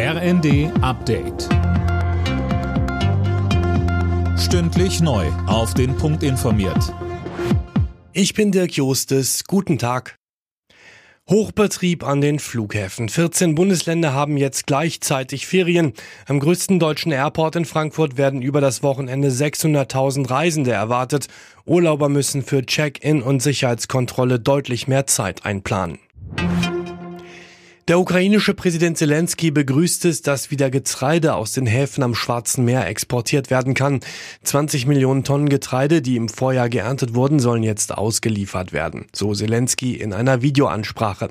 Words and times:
RND 0.00 0.70
Update. 0.80 1.48
Stündlich 4.38 5.00
neu. 5.00 5.26
Auf 5.48 5.74
den 5.74 5.96
Punkt 5.96 6.22
informiert. 6.22 6.94
Ich 8.12 8.32
bin 8.32 8.52
Dirk 8.52 8.74
Jostes. 8.74 9.42
Guten 9.48 9.76
Tag. 9.76 10.14
Hochbetrieb 11.28 12.06
an 12.06 12.20
den 12.20 12.38
Flughäfen. 12.38 13.08
14 13.08 13.56
Bundesländer 13.56 14.12
haben 14.12 14.36
jetzt 14.36 14.68
gleichzeitig 14.68 15.48
Ferien. 15.48 15.94
Am 16.26 16.38
größten 16.38 16.78
deutschen 16.78 17.10
Airport 17.10 17.56
in 17.56 17.64
Frankfurt 17.64 18.16
werden 18.16 18.40
über 18.40 18.60
das 18.60 18.84
Wochenende 18.84 19.30
600.000 19.30 20.30
Reisende 20.30 20.70
erwartet. 20.70 21.26
Urlauber 21.64 22.08
müssen 22.08 22.44
für 22.44 22.64
Check-in 22.64 23.20
und 23.20 23.42
Sicherheitskontrolle 23.42 24.38
deutlich 24.38 24.86
mehr 24.86 25.08
Zeit 25.08 25.44
einplanen. 25.44 25.98
Der 27.88 27.98
ukrainische 27.98 28.52
Präsident 28.52 28.98
Zelensky 28.98 29.50
begrüßt 29.50 30.04
es, 30.04 30.20
dass 30.20 30.50
wieder 30.50 30.68
Getreide 30.68 31.34
aus 31.34 31.52
den 31.52 31.64
Häfen 31.64 32.02
am 32.02 32.14
Schwarzen 32.14 32.66
Meer 32.66 32.86
exportiert 32.86 33.48
werden 33.48 33.72
kann. 33.72 34.00
20 34.42 34.84
Millionen 34.84 35.24
Tonnen 35.24 35.48
Getreide, 35.48 36.02
die 36.02 36.16
im 36.16 36.28
Vorjahr 36.28 36.68
geerntet 36.68 37.14
wurden, 37.14 37.40
sollen 37.40 37.62
jetzt 37.62 37.96
ausgeliefert 37.96 38.74
werden, 38.74 39.06
so 39.14 39.32
Zelensky 39.32 39.94
in 39.94 40.12
einer 40.12 40.42
Videoansprache. 40.42 41.30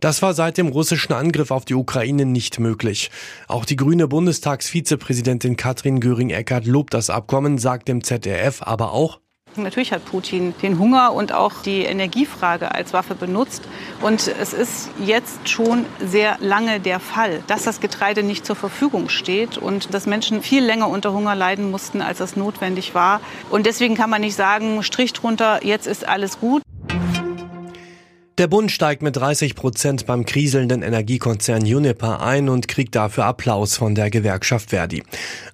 Das 0.00 0.20
war 0.20 0.34
seit 0.34 0.58
dem 0.58 0.66
russischen 0.66 1.12
Angriff 1.12 1.52
auf 1.52 1.64
die 1.64 1.74
Ukraine 1.74 2.26
nicht 2.26 2.58
möglich. 2.58 3.12
Auch 3.46 3.64
die 3.64 3.76
grüne 3.76 4.08
Bundestagsvizepräsidentin 4.08 5.56
Katrin 5.56 6.00
Göring-Eckardt 6.00 6.66
lobt 6.66 6.92
das 6.92 7.08
Abkommen, 7.08 7.56
sagt 7.56 7.86
dem 7.86 8.02
ZDF 8.02 8.62
aber 8.62 8.90
auch, 8.90 9.20
Natürlich 9.62 9.92
hat 9.92 10.04
Putin 10.04 10.54
den 10.62 10.78
Hunger 10.78 11.12
und 11.12 11.32
auch 11.32 11.62
die 11.62 11.82
Energiefrage 11.82 12.74
als 12.74 12.92
Waffe 12.92 13.14
benutzt. 13.14 13.62
Und 14.00 14.28
es 14.40 14.52
ist 14.52 14.90
jetzt 15.04 15.48
schon 15.48 15.86
sehr 16.00 16.36
lange 16.40 16.80
der 16.80 17.00
Fall, 17.00 17.42
dass 17.46 17.64
das 17.64 17.80
Getreide 17.80 18.22
nicht 18.22 18.44
zur 18.46 18.56
Verfügung 18.56 19.08
steht 19.08 19.58
und 19.58 19.94
dass 19.94 20.06
Menschen 20.06 20.42
viel 20.42 20.64
länger 20.64 20.88
unter 20.88 21.12
Hunger 21.12 21.34
leiden 21.34 21.70
mussten, 21.70 22.02
als 22.02 22.18
das 22.18 22.36
notwendig 22.36 22.94
war. 22.94 23.20
Und 23.50 23.66
deswegen 23.66 23.94
kann 23.94 24.10
man 24.10 24.20
nicht 24.20 24.36
sagen, 24.36 24.82
Strich 24.82 25.12
drunter, 25.12 25.64
jetzt 25.64 25.86
ist 25.86 26.06
alles 26.06 26.40
gut. 26.40 26.62
Der 28.36 28.48
Bund 28.48 28.72
steigt 28.72 29.00
mit 29.02 29.14
30 29.14 29.54
Prozent 29.54 30.06
beim 30.06 30.24
kriselnden 30.24 30.82
Energiekonzern 30.82 31.62
Uniper 31.62 32.20
ein 32.20 32.48
und 32.48 32.66
kriegt 32.66 32.96
dafür 32.96 33.26
Applaus 33.26 33.76
von 33.76 33.94
der 33.94 34.10
Gewerkschaft 34.10 34.70
Verdi. 34.70 35.04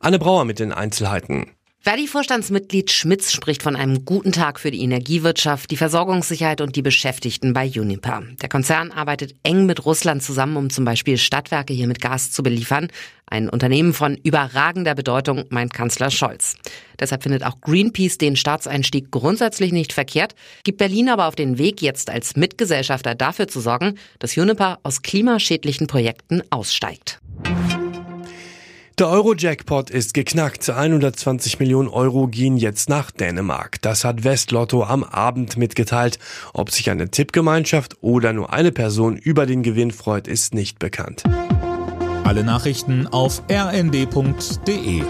Anne 0.01 0.19
Brauer 0.19 0.47
mit 0.47 0.61
den 0.61 0.73
Einzelheiten. 0.73 1.47
Verdi-Vorstandsmitglied 1.83 2.91
Schmitz 2.91 3.33
spricht 3.33 3.63
von 3.63 3.75
einem 3.75 4.05
guten 4.05 4.33
Tag 4.33 4.61
für 4.61 4.71
die 4.71 4.83
Energiewirtschaft, 4.83 5.71
die 5.71 5.79
Versorgungssicherheit 5.79 6.61
und 6.61 6.77
die 6.77 6.83
Beschäftigten 6.83 7.55
bei 7.55 7.71
Uniper. 7.75 8.23
Der 8.43 8.51
Konzern 8.51 8.91
arbeitet 8.93 9.35
eng 9.45 9.65
mit 9.65 9.87
Russland 9.87 10.23
zusammen, 10.23 10.59
um 10.59 10.69
zum 10.69 10.85
Beispiel 10.85 11.17
Stadtwerke 11.17 11.73
hier 11.73 11.87
mit 11.87 12.03
Gas 12.03 12.33
zu 12.33 12.43
beliefern. 12.43 12.89
Ein 13.25 13.49
Unternehmen 13.49 13.95
von 13.95 14.19
überragender 14.23 14.95
Bedeutung, 14.95 15.45
meint 15.49 15.73
Kanzler 15.73 16.11
Scholz. 16.11 16.57
Deshalb 16.99 17.23
findet 17.23 17.47
auch 17.47 17.63
Greenpeace 17.63 18.19
den 18.19 18.37
Staatseinstieg 18.37 19.11
grundsätzlich 19.11 19.73
nicht 19.73 19.95
verkehrt, 19.95 20.35
gibt 20.65 20.77
Berlin 20.77 21.09
aber 21.09 21.29
auf 21.29 21.35
den 21.35 21.57
Weg, 21.57 21.81
jetzt 21.81 22.11
als 22.11 22.37
Mitgesellschafter 22.37 23.15
dafür 23.15 23.49
zu 23.49 23.61
sorgen, 23.61 23.95
dass 24.19 24.37
Uniper 24.37 24.81
aus 24.83 25.01
klimaschädlichen 25.01 25.87
Projekten 25.87 26.43
aussteigt. 26.51 27.20
Der 29.01 29.09
Euro-Jackpot 29.09 29.89
ist 29.89 30.13
geknackt. 30.13 30.69
120 30.69 31.59
Millionen 31.59 31.89
Euro 31.89 32.29
gehen 32.29 32.59
jetzt 32.59 32.91
nach 32.91 33.11
Dänemark. 33.11 33.81
Das 33.81 34.05
hat 34.05 34.25
Westlotto 34.25 34.85
am 34.85 35.05
Abend 35.05 35.57
mitgeteilt. 35.57 36.19
Ob 36.53 36.71
sich 36.71 36.91
eine 36.91 37.11
Tippgemeinschaft 37.11 37.97
oder 38.03 38.35
nur 38.35 38.53
eine 38.53 38.73
Person 38.73 39.17
über 39.17 39.47
den 39.47 39.63
Gewinn 39.63 39.91
freut, 39.91 40.29
ist 40.29 40.53
nicht 40.53 40.79
bekannt. 40.79 41.25
Alle 42.25 42.45
Nachrichten 42.45 43.07
auf 43.07 43.43
rnd.de 43.51 45.03